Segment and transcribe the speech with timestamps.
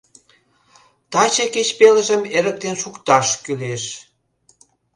[1.11, 3.83] Таче кеч пелыжым эрыктен шукташ кӱлеш!